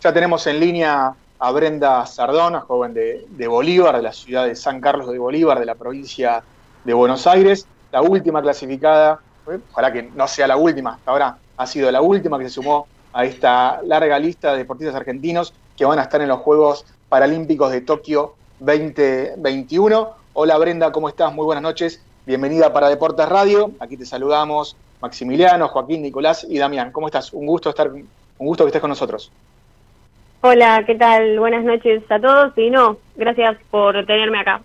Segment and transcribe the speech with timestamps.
[0.00, 4.80] Ya tenemos en línea a Brenda Sardona, joven de, Bolívar, de la ciudad de San
[4.80, 6.40] Carlos de Bolívar, de la provincia
[6.84, 9.18] de Buenos Aires, la última clasificada,
[9.50, 9.58] ¿eh?
[9.72, 12.86] ojalá que no sea la última, hasta ahora ha sido la última que se sumó
[13.12, 17.72] a esta larga lista de deportistas argentinos que van a estar en los Juegos Paralímpicos
[17.72, 20.10] de Tokio 2021.
[20.34, 21.34] Hola Brenda, ¿cómo estás?
[21.34, 22.00] Muy buenas noches.
[22.24, 23.72] Bienvenida para Deportes Radio.
[23.80, 26.92] Aquí te saludamos Maximiliano, Joaquín, Nicolás y Damián.
[26.92, 27.32] ¿Cómo estás?
[27.32, 28.06] Un gusto estar, un
[28.38, 29.32] gusto que estés con nosotros.
[30.40, 31.36] Hola, ¿qué tal?
[31.40, 34.62] Buenas noches a todos y no, gracias por tenerme acá.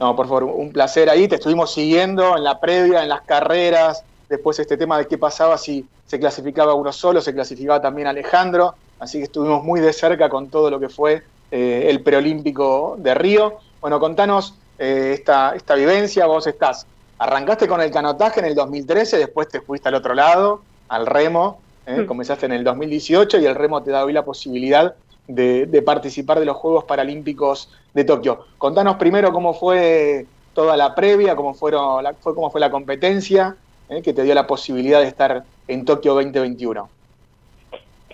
[0.00, 1.28] No, por favor, un placer ahí.
[1.28, 5.58] Te estuvimos siguiendo en la previa, en las carreras, después este tema de qué pasaba
[5.58, 10.30] si se clasificaba uno solo, se clasificaba también Alejandro, así que estuvimos muy de cerca
[10.30, 13.58] con todo lo que fue eh, el preolímpico de Río.
[13.82, 16.86] Bueno, contanos eh, esta, esta vivencia, vos estás,
[17.18, 21.60] arrancaste con el canotaje en el 2013, después te fuiste al otro lado, al remo,
[21.86, 22.02] ¿eh?
[22.02, 22.06] Mm.
[22.06, 24.94] comenzaste en el 2018 y el remo te da hoy la posibilidad
[25.28, 28.46] de, participar de los Juegos Paralímpicos de Tokio.
[28.58, 33.56] Contanos primero cómo fue toda la previa, cómo, fueron la, fue, cómo fue la competencia
[33.88, 34.02] ¿eh?
[34.02, 36.88] que te dio la posibilidad de estar en Tokio 2021.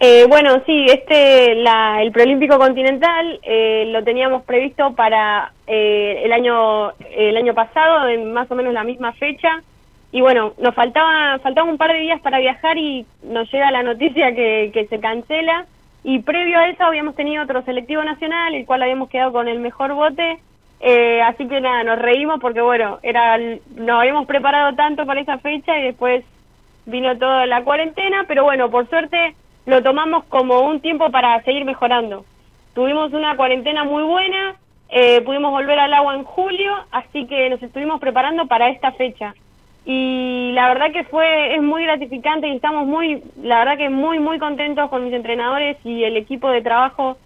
[0.05, 3.41] Eh, bueno, sí, este, la, el preolímpico continental
[3.87, 9.13] lo teníamos previsto para el año el año pasado, en más o menos la misma
[9.13, 9.63] fecha,
[10.13, 13.83] y bueno, nos faltaba, faltaban un par de días para viajar y nos llega la
[13.83, 15.65] noticia que, que se cancela.
[16.05, 19.59] Y previo a eso habíamos tenido otro selectivo nacional, el cual habíamos quedado con el
[19.59, 20.39] mejor bote.
[20.81, 25.39] Eh, así que nada, nos reímos porque bueno, era nos habíamos preparado tanto para esa
[25.39, 26.25] fecha y después
[26.85, 31.65] vino toda la cuarentena, pero bueno, por suerte lo tomamos como un tiempo para seguir
[31.65, 32.27] mejorando.
[32.75, 34.57] Tuvimos una cuarentena muy buena,
[34.91, 39.35] eh, pudimos volver al agua en julio, así que nos estuvimos preparando para esta fecha
[39.85, 44.19] y la verdad que fue es muy gratificante y estamos muy la verdad que muy
[44.19, 47.17] muy contentos con mis entrenadores y el equipo de trabajo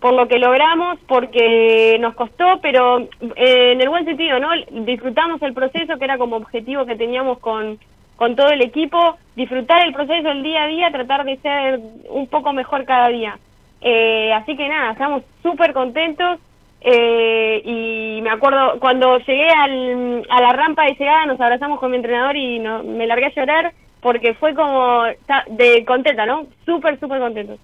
[0.00, 4.50] por lo que logramos porque nos costó pero eh, en el buen sentido no
[4.84, 7.78] disfrutamos el proceso que era como objetivo que teníamos con
[8.22, 12.28] con todo el equipo disfrutar el proceso el día a día tratar de ser un
[12.28, 13.36] poco mejor cada día.
[13.80, 16.38] Eh, así que nada estamos súper contentos
[16.84, 21.90] eh, y me acuerdo, cuando llegué al, a la rampa de llegada, nos abrazamos con
[21.90, 25.04] mi entrenador y me largué a llorar porque fue como
[25.48, 26.46] de contenta, ¿no?
[26.66, 27.56] Súper, súper contento.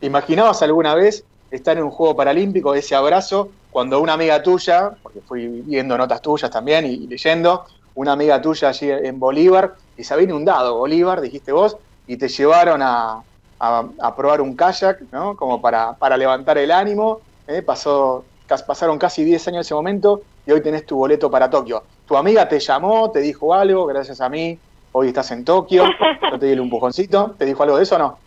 [0.00, 5.20] ¿Imaginabas alguna vez estar en un juego paralímpico, ese abrazo, cuando una amiga tuya, porque
[5.20, 7.64] fui viendo notas tuyas también y, leyendo,
[7.96, 12.28] una amiga tuya allí en Bolívar, y se había inundado Bolívar, dijiste vos, y te
[12.28, 13.22] llevaron a,
[13.58, 15.36] a, probar un kayak, ¿no?
[15.36, 17.62] Como para, para levantar el ánimo, ¿eh?
[17.62, 18.24] Pasó,
[18.66, 21.82] pasaron casi 10 años de ese momento y hoy tenés tu boleto para Tokio.
[22.06, 24.58] Tu amiga te llamó, te dijo algo, gracias a mí,
[24.92, 25.84] hoy estás en Tokio,
[26.30, 28.18] yo te di un empujoncito, ¿te dijo algo de eso o no?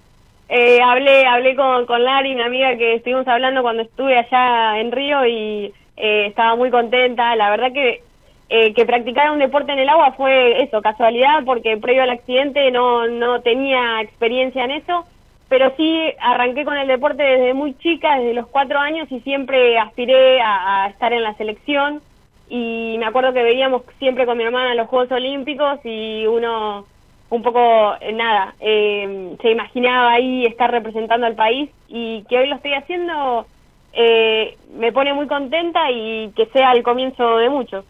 [0.50, 4.92] Eh, hablé hablé con, con Lari, mi amiga, que estuvimos hablando cuando estuve allá en
[4.92, 7.36] Río y eh, estaba muy contenta.
[7.36, 8.02] La verdad que
[8.50, 12.72] eh, que practicar un deporte en el agua fue eso, casualidad, porque previo al accidente
[12.72, 15.06] no, no tenía experiencia en eso
[15.50, 19.78] pero sí arranqué con el deporte desde muy chica, desde los cuatro años y siempre
[19.80, 22.02] aspiré a, estar en la selección
[22.48, 26.86] y me acuerdo que veíamos siempre con mi hermana los Juegos Olímpicos y uno
[27.32, 32.48] un poco, eh, nada, eh, se imaginaba ahí estar representando al país y que hoy
[32.48, 33.46] lo estoy haciendo
[33.94, 37.84] eh, me pone muy contenta y que sea el comienzo de mucho.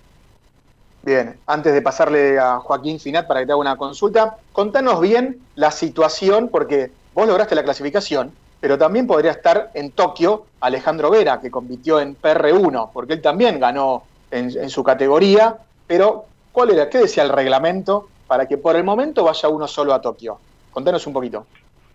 [1.03, 5.39] Bien, antes de pasarle a Joaquín Finat para que te haga una consulta, contanos bien
[5.55, 11.39] la situación, porque vos lograste la clasificación, pero también podría estar en Tokio Alejandro Vera,
[11.39, 15.55] que compitió en PR1, porque él también ganó en, su categoría,
[15.87, 16.89] pero ¿cuál era?
[16.89, 20.39] ¿Qué decía el reglamento para que por el momento vaya uno solo a Tokio?
[20.71, 21.45] Contanos un poquito.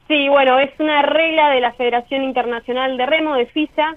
[0.08, 3.96] Sí, bueno, es una regla de la Federación Internacional de Remo, de FISA,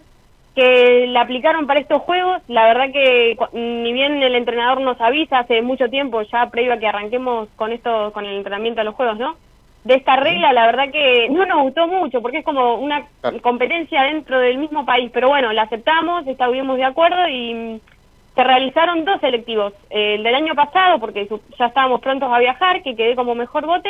[0.55, 2.41] que la aplicaron para estos juegos.
[2.47, 6.77] La verdad que ni bien el entrenador nos avisa hace mucho tiempo, ya previo a
[6.77, 9.35] que arranquemos con esto, con el entrenamiento de los juegos, ¿no?
[9.87, 13.07] De esta regla, la verdad que no nos gustó mucho, porque es como una
[13.41, 17.81] competencia dentro del mismo país, pero bueno, la aceptamos, estuvimos de acuerdo y
[18.35, 22.97] se realizaron dos selectivos, el del año pasado, porque ya estábamos prontos a viajar, que
[22.97, 23.89] quedé como mejor bote,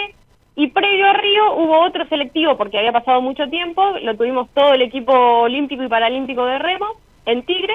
[0.56, 4.74] y previo a Río hubo otro selectivo, porque había pasado mucho tiempo, lo tuvimos todo
[4.74, 6.86] el equipo olímpico y paralímpico de remo
[7.26, 7.74] en Tigre,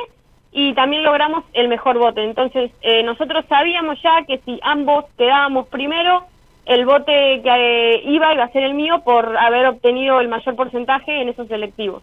[0.52, 2.22] y también logramos el mejor bote.
[2.22, 6.26] Entonces, eh, nosotros sabíamos ya que si ambos quedábamos primero,
[6.66, 10.54] el bote que eh, iba iba a ser el mío por haber obtenido el mayor
[10.56, 12.02] porcentaje en esos selectivos.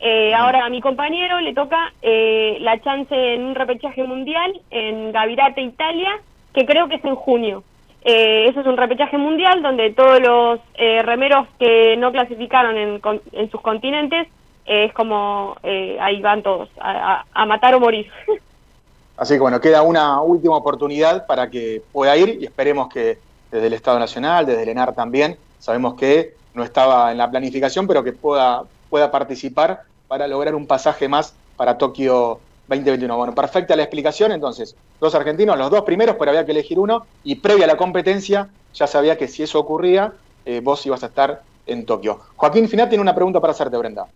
[0.00, 5.10] Eh, ahora a mi compañero le toca eh, la chance en un repechaje mundial en
[5.10, 6.20] Gavirate, Italia,
[6.54, 7.64] que creo que es en junio.
[8.02, 13.00] Eh, eso es un repechaje mundial donde todos los eh, remeros que no clasificaron en,
[13.32, 14.28] en sus continentes
[14.66, 18.08] eh, es como ahí van todos a, a, matar o morir.
[19.16, 23.18] Así que bueno, queda una última oportunidad para que pueda ir y esperemos que
[23.50, 27.86] desde el Estado Nacional, desde el ENAR también, sabemos que no estaba en la planificación,
[27.86, 33.16] pero que pueda, pueda participar para lograr un pasaje más para Tokio 2021.
[33.16, 37.06] Bueno, perfecta la explicación, entonces, dos argentinos, los dos primeros, pero había que elegir uno,
[37.24, 40.12] y previa a la competencia ya sabía que si eso ocurría,
[40.44, 42.20] eh, vos ibas a estar en Tokio.
[42.36, 44.06] Joaquín Finat tiene una pregunta para hacerte, Brenda.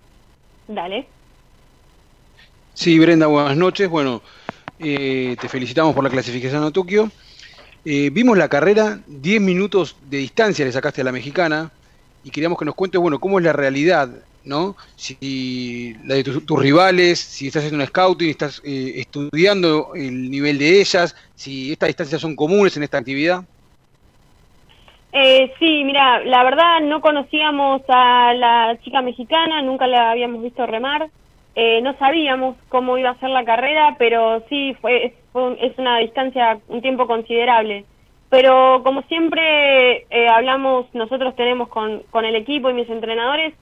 [0.69, 1.07] Dale.
[2.75, 3.89] Sí, Brenda, buenas noches.
[3.89, 4.23] Bueno,
[4.79, 7.11] eh, te felicitamos por la clasificación a Tokio.
[7.85, 11.71] Eh, vimos la carrera, 10 minutos de distancia le sacaste a la mexicana,
[12.25, 14.11] y queríamos que nos cuentes, bueno, cómo es la realidad
[14.45, 14.77] ¿no?
[14.97, 20.59] Si la de tus, rivales, si estás haciendo un scouting, estás eh, estudiando el nivel
[20.59, 23.45] de ellas, si estas distancias son comunes en esta actividad.
[25.13, 30.67] Eh, sí, mira, la verdad no conocíamos a la chica mexicana, nunca la habíamos visto
[30.67, 31.11] remar,
[31.55, 35.13] eh, no sabíamos cómo iba a ser la carrera, pero sí fue, es,
[35.61, 37.85] es una distancia, un tiempo considerable.
[38.31, 43.53] Pero como siempre eh, hablamos, nosotros tenemos con, con el equipo y mis entrenadores,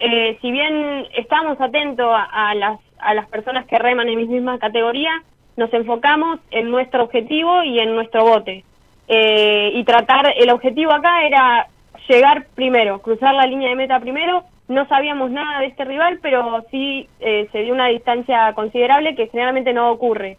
[0.00, 4.58] eh, si bien estamos atentos a, las, a las personas que reman en mi misma
[4.58, 5.22] categoría,
[5.56, 8.64] nos enfocamos en nuestro objetivo y en nuestro bote.
[9.08, 11.68] Eh, y tratar, el objetivo acá era
[12.08, 14.44] llegar primero, cruzar la línea de meta primero.
[14.68, 19.28] No sabíamos nada de este rival, pero sí eh, se dio una distancia considerable que
[19.28, 20.38] generalmente no ocurre.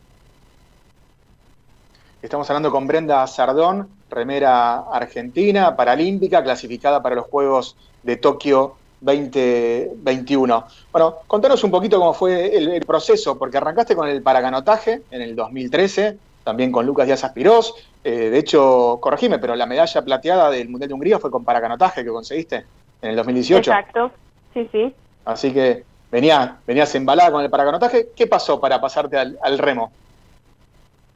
[2.21, 10.65] Estamos hablando con Brenda Sardón, remera argentina, paralímpica, clasificada para los Juegos de Tokio 2021.
[10.91, 15.35] Bueno, contanos un poquito cómo fue el, proceso, porque arrancaste con el paracanotaje en el
[15.35, 17.75] 2013, también con Lucas Díaz Aspirós.
[18.03, 22.03] Eh, de hecho, corregime, pero la medalla plateada del Mundial de Hungría fue con paracanotaje
[22.03, 22.65] que conseguiste
[23.01, 23.71] en el 2018.
[23.71, 24.11] Exacto,
[24.53, 24.94] sí, sí.
[25.25, 28.07] Así que venías, venías embalada con el paracanotaje.
[28.15, 29.91] ¿Qué pasó para pasarte al, al remo?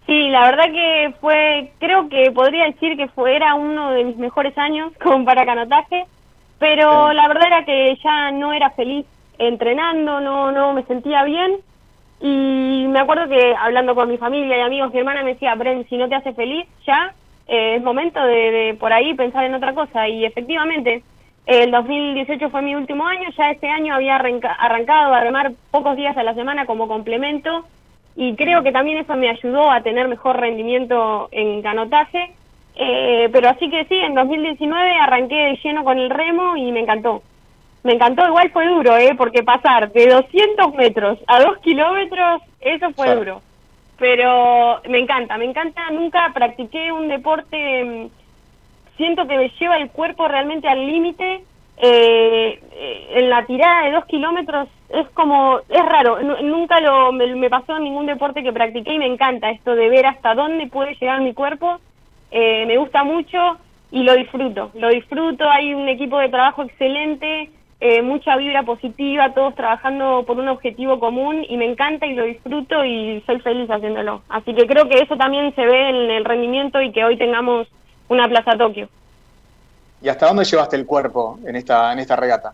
[0.05, 4.17] Sí, la verdad que fue, creo que podría decir que fue, era uno de mis
[4.17, 6.05] mejores años con paracanotaje
[6.61, 9.07] pero la verdad era que ya no era feliz
[9.39, 11.57] entrenando, no, no me sentía bien.
[12.21, 15.89] Y me acuerdo que hablando con mi familia y amigos, mi hermana me decía, Bren,
[15.89, 17.15] si no te hace feliz, ya
[17.47, 20.07] eh, es momento de, por ahí pensar en otra cosa.
[20.07, 21.01] Y efectivamente,
[21.45, 26.15] el 2018 fue mi último año, ya este año había arrancado a remar pocos días
[26.17, 27.65] a la semana como complemento
[28.15, 32.35] y creo que también eso me ayudó a tener mejor rendimiento en canotaje
[32.75, 36.81] eh, pero así que sí, en 2019 arranqué de lleno con el remo y me
[36.81, 37.21] encantó.
[37.83, 39.15] Me encantó, igual fue duro, ¿eh?
[39.17, 43.41] Porque pasar de 200 metros a 2 kilómetros, eso fue duro.
[43.97, 45.89] Pero me encanta, me encanta.
[45.91, 48.09] Nunca practiqué un deporte, mm,
[49.01, 51.43] siento que me lleva el cuerpo realmente al límite.
[51.83, 52.59] Eh,
[53.15, 57.77] en la tirada de 2 kilómetros es como, es raro, nunca lo, me, me pasó
[57.77, 61.21] en ningún deporte que practiqué y me encanta esto de ver hasta dónde puede llegar
[61.21, 61.79] mi cuerpo
[62.31, 63.37] eh, me gusta mucho
[63.91, 67.49] y lo disfruto, lo disfruto, hay un equipo de trabajo excelente,
[67.81, 72.23] eh, mucha vibra positiva, todos trabajando por un objetivo común y me encanta y lo
[72.23, 74.21] disfruto y soy feliz haciéndolo.
[74.29, 77.67] Así que creo que eso también se ve en el rendimiento y que hoy tengamos
[78.11, 78.89] una Plaza Tokio.
[80.01, 82.53] ¿Y hasta dónde llevaste el cuerpo en esta, en esta regata?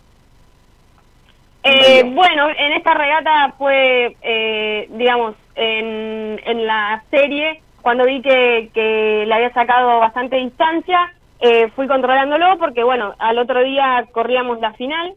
[1.63, 8.70] Eh, bueno, en esta regata fue, eh, digamos, en, en la serie cuando vi que,
[8.74, 14.60] que le había sacado bastante distancia, eh, fui controlándolo porque, bueno, al otro día corríamos
[14.60, 15.13] la final,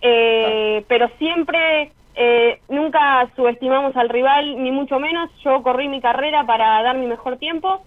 [0.00, 5.30] eh, pero siempre, eh, nunca subestimamos al rival, ni mucho menos.
[5.44, 7.82] Yo corrí mi carrera para dar mi mejor tiempo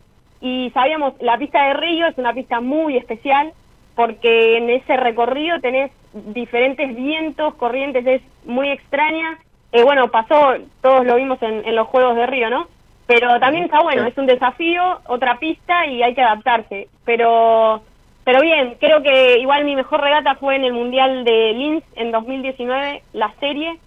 [0.46, 3.52] y sabíamos, la pista de Río es una pista muy especial
[3.96, 9.40] porque en ese recorrido tenés diferentes vientos, corrientes, es muy extraña.
[9.84, 12.68] bueno, pasó, todos lo vimos en, en los Juegos de Río, ¿no?
[13.08, 16.90] Pero también está bueno, es un desafío, otra pista y hay que adaptarse.
[17.06, 17.82] Pero
[18.26, 22.12] pero bien, creo que igual mi mejor regata fue en el Mundial de Linz en
[22.12, 23.78] 2019, la serie.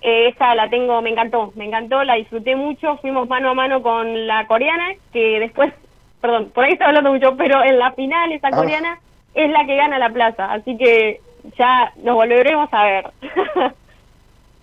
[0.00, 2.98] Eh, esa la tengo, me encantó, me encantó, la disfruté mucho.
[2.98, 5.74] Fuimos mano a mano con la coreana, que después,
[6.20, 8.56] perdón, por ahí está hablando mucho, pero en la final esa ah.
[8.56, 8.98] coreana
[9.34, 10.52] es la que gana la plaza.
[10.52, 11.20] Así que
[11.56, 13.10] ya nos volveremos a ver.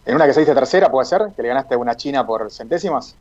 [0.05, 1.21] ¿En una que se dice tercera puede ser?
[1.35, 3.17] ¿Que le ganaste a una china por centésimas?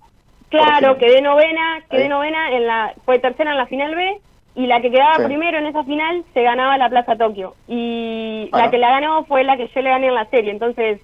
[0.49, 4.21] Claro, quedé novena, quedé novena, en la, fue tercera en la final B
[4.55, 7.55] y la que quedaba primero en esa final se ganaba la Plaza Tokio.
[7.67, 10.53] Y la que la ganó fue la que yo le gané en la serie.
[10.53, 11.01] Entonces,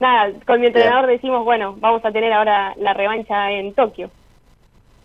[0.00, 4.10] nada, con mi entrenador decimos, bueno, vamos a tener ahora la revancha en Tokio.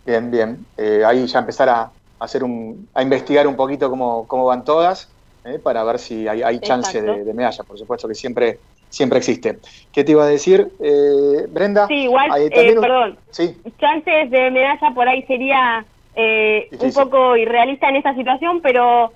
[0.04, 0.66] Bien, bien.
[0.76, 5.12] Eh, ahí ya empezar a, hacer un, a investigar un poquito cómo, cómo van todas,
[5.44, 5.58] ¿eh?
[5.58, 9.58] para ver si hay, hay chance de, medalla, por supuesto que siempre, siempre existe.
[9.92, 11.86] ¿Qué te iba a decir, eh, Brenda?
[11.86, 13.56] Sí, igual, eh, perdón, ¿Sí?
[13.78, 19.12] chances de medalla por ahí sería un poco irrealista en esta situación, pero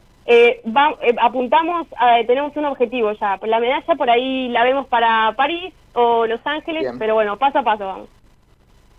[1.20, 6.26] apuntamos, a, tenemos un objetivo ya, la medalla por ahí la vemos para París o
[6.26, 8.08] Los Ángeles, pero bueno, paso a paso vamos.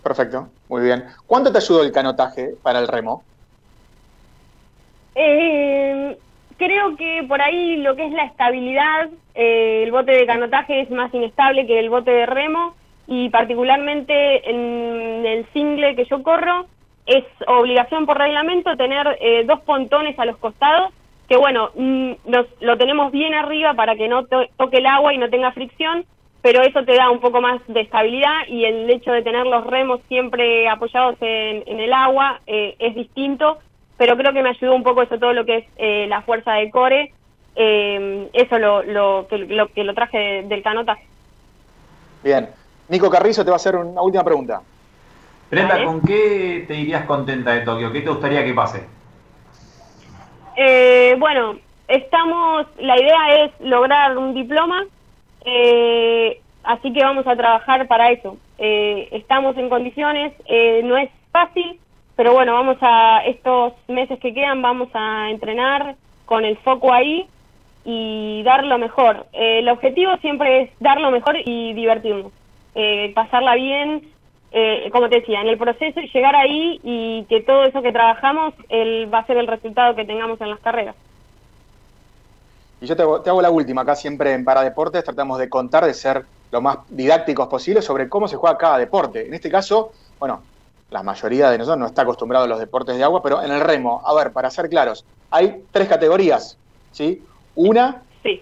[0.08, 1.04] Perfecto, muy bien.
[1.26, 3.22] ¿Cuánto te ayudó el canotaje para el remo?
[5.14, 6.16] Eh,
[6.56, 10.90] creo que por ahí lo que es la estabilidad, eh, el bote de canotaje es
[10.90, 12.74] más inestable que el bote de remo
[13.06, 16.64] y particularmente en el single que yo corro
[17.04, 20.90] es obligación por reglamento tener eh, dos pontones a los costados
[21.28, 22.12] que bueno, mm,
[22.60, 26.06] lo tenemos bien arriba para que no toque el agua y no tenga fricción,
[26.50, 29.66] pero eso te da un poco más de estabilidad y el hecho de tener los
[29.66, 33.58] remos siempre apoyados en, el agua eh, es distinto,
[33.98, 36.52] pero creo que me ayudó un poco eso, todo lo que es eh, la fuerza
[36.52, 37.12] de core,
[37.54, 41.04] eh, eso lo, lo, que, lo, que lo traje del canotaje.
[42.24, 42.48] Bien,
[42.88, 44.62] Nico Carrizo te va a hacer una última pregunta.
[45.50, 47.92] Brenda, ¿con qué te irías contenta de Tokio?
[47.92, 48.86] ¿Qué te gustaría que pase?
[51.18, 54.86] bueno, estamos, la idea es lograr un diploma,
[55.44, 58.36] eh, así que vamos a trabajar para eso.
[58.58, 61.78] Eh, estamos en condiciones, eh, no es fácil,
[62.16, 65.94] pero bueno, vamos a, estos meses que quedan, vamos a entrenar
[66.26, 67.26] con el foco ahí
[67.84, 69.26] y dar lo mejor.
[69.32, 72.32] el objetivo siempre es dar lo mejor y divertirnos,
[73.14, 74.02] pasarla bien,
[74.92, 78.52] como te decía, en el proceso y llegar ahí y que todo eso que trabajamos
[78.70, 80.96] va a ser el resultado que tengamos en las carreras.
[82.80, 86.24] Y yo te hago, la última, acá siempre en Paradeportes tratamos de contar, de ser
[86.50, 89.26] lo más didácticos posible sobre cómo se juega cada deporte.
[89.26, 90.42] En este caso, bueno,
[90.90, 93.60] la mayoría de nosotros no está acostumbrado a los deportes de agua, pero en el
[93.60, 96.56] remo, a ver, para ser claros, hay tres categorías,
[96.92, 97.22] ¿sí?
[97.56, 98.40] Una, sí.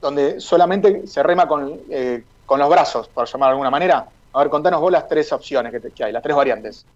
[0.00, 4.06] donde solamente se rema con, eh, con los brazos, por llamar de alguna manera.
[4.34, 6.86] A ver, contanos vos las tres opciones que, hay, las tres variantes.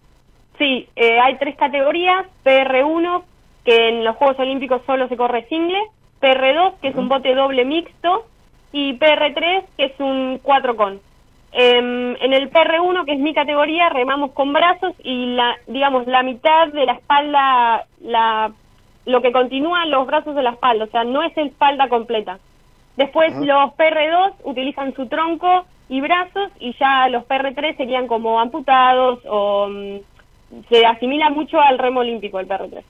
[0.57, 3.23] Sí, eh, hay tres categorías, PR1,
[3.63, 5.81] que en los Juegos Olímpicos solo se corre single,
[6.21, 8.25] PR2, que es un bote doble mixto,
[8.71, 10.99] y PR3, que es un 4 con.
[11.51, 16.21] Em, en el PR1, que es mi categoría, remamos con brazos y la, digamos, la
[16.23, 18.51] mitad de la espalda, la,
[19.05, 22.39] lo que continúa los brazos de la espalda, o sea, no es espalda completa.
[22.97, 29.19] Después los PR2 utilizan su tronco y brazos y ya los PR3 serían como amputados
[29.29, 29.97] o mm,
[30.69, 32.83] se asimila mucho al remo olímpico el PR3.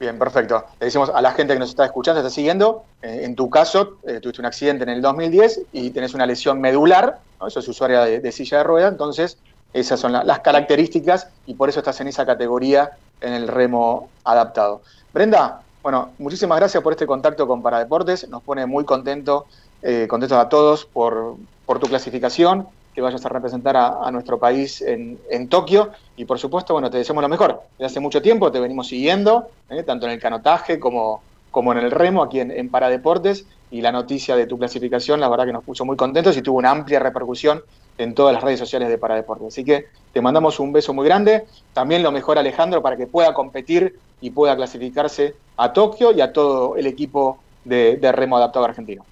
[0.00, 0.64] Bien, perfecto.
[0.80, 3.98] Le decimos a la gente que nos está escuchando, está siguiendo, eh, en tu caso,
[4.04, 8.00] eh, tuviste un accidente en el 2010 y tenés una lesión medular, eso es usuaria
[8.06, 9.36] de, silla de rueda, entonces
[9.74, 14.80] esas son las características y por eso estás en esa categoría en el remo adaptado.
[15.12, 19.44] Brenda, bueno, muchísimas gracias por este contacto con Paradeportes, nos pone muy contento,
[19.82, 22.66] eh, contentos a todos por, por tu clasificación
[23.00, 25.90] que vayas a representar a, nuestro país en, Tokio.
[26.16, 27.62] Y por supuesto, bueno, te deseamos lo mejor.
[27.72, 29.82] Desde hace mucho tiempo te venimos siguiendo, ¿eh?
[29.82, 33.46] tanto en el canotaje como, como en el remo, aquí en, Paradeportes.
[33.70, 36.58] Y la noticia de tu clasificación, la verdad que nos puso muy contentos y tuvo
[36.58, 37.62] una amplia repercusión
[37.96, 39.48] en todas las redes sociales de Paradeportes.
[39.48, 41.46] Así que te mandamos un beso muy grande.
[41.72, 46.32] También lo mejor, Alejandro, para que pueda competir y pueda clasificarse a Tokio y a
[46.32, 49.04] todo el equipo de remo adaptado argentino.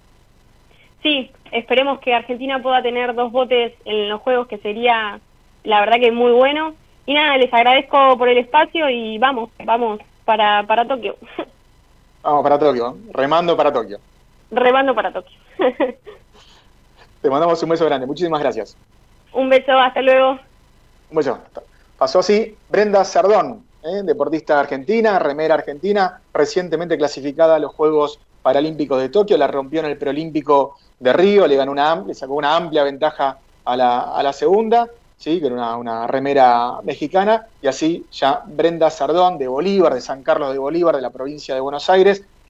[1.03, 5.21] Sí, esperemos que Argentina pueda tener dos botes en los juegos, que sería
[5.65, 6.75] la verdad que muy bueno.
[7.07, 11.17] Y nada, les agradezco por el espacio y vamos, vamos para, para Tokio.
[12.21, 14.01] Vamos para Tokio, remando para Tokio.
[14.51, 15.39] Remando para Tokio.
[17.23, 18.77] Te mandamos un beso grande, muchísimas gracias.
[19.33, 20.33] Un beso, hasta luego.
[21.11, 21.39] Un beso.
[21.97, 24.03] Pasó así Brenda Sardón, ¿eh?
[24.05, 29.87] deportista argentina, remera argentina, recientemente clasificada a los Juegos Paralímpicos de Tokio, la rompió en
[29.87, 34.23] el preolímpico de Río, le ganó una le sacó una amplia ventaja a la, a
[34.23, 35.41] la segunda, ¿sí?
[35.41, 40.53] que era una, remera mexicana, y así ya Brenda Sardón de Bolívar, de San Carlos
[40.53, 42.25] de Bolívar, de la provincia de Buenos Aires,